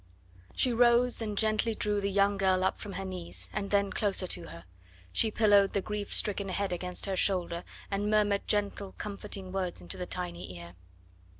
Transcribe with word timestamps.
She 0.55 0.73
rose 0.73 1.21
and 1.21 1.37
gently 1.37 1.75
drew 1.75 2.01
the 2.01 2.09
young 2.09 2.35
girl 2.35 2.63
up 2.63 2.79
from 2.79 2.93
her 2.93 3.05
knees, 3.05 3.51
and 3.53 3.69
then 3.69 3.91
closer 3.93 4.25
to 4.25 4.47
her; 4.47 4.65
she 5.13 5.29
pillowed 5.29 5.73
the 5.73 5.81
grief 5.83 6.11
stricken 6.11 6.49
head 6.49 6.73
against 6.73 7.05
her 7.05 7.15
shoulder, 7.15 7.63
and 7.91 8.09
murmured 8.09 8.47
gentle, 8.47 8.93
comforting 8.97 9.51
words 9.51 9.79
into 9.79 9.97
the 9.97 10.07
tiny 10.07 10.57
ear. 10.57 10.73